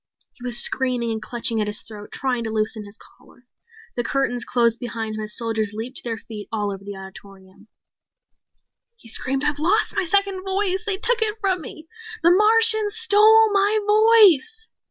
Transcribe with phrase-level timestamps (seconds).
[0.33, 3.45] He was screaming and clutching at his throat, trying to loosen his collar.
[3.95, 7.67] The curtains closed behind him as soldiers leaped to their feet all over the auditorium.
[8.95, 10.85] He screamed, "I've lost my second voice!
[10.85, 11.87] They took it from me!
[12.23, 14.69] The Martians stole my voice!"